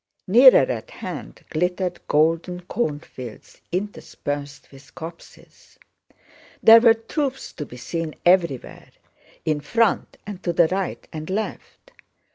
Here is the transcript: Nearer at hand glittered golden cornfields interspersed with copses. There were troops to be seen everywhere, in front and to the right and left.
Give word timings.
Nearer 0.27 0.65
at 0.71 0.89
hand 0.89 1.45
glittered 1.51 1.99
golden 2.07 2.61
cornfields 2.61 3.61
interspersed 3.71 4.71
with 4.71 4.95
copses. 4.95 5.77
There 6.63 6.81
were 6.81 6.95
troops 6.95 7.53
to 7.53 7.67
be 7.67 7.77
seen 7.77 8.15
everywhere, 8.25 8.89
in 9.45 9.59
front 9.61 10.17
and 10.25 10.41
to 10.41 10.53
the 10.53 10.67
right 10.69 11.07
and 11.13 11.29
left. 11.29 11.91